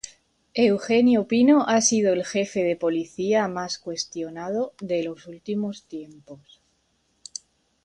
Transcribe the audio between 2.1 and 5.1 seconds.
el jefe de Policía más cuestionado de